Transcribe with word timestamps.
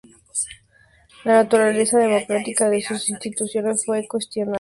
La 1.25 1.33
naturaleza 1.43 1.99
democrática 1.99 2.67
de 2.71 2.81
sus 2.81 3.07
instituciones 3.07 3.85
fue 3.85 4.07
cuestionada. 4.07 4.49